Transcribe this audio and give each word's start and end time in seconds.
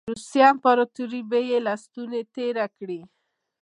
روسیې 0.11 0.43
امپراطوري 0.53 1.21
به 1.29 1.39
یې 1.49 1.57
له 1.65 1.73
ستوني 1.83 2.21
تېره 2.35 2.65
کړي. 2.77 3.01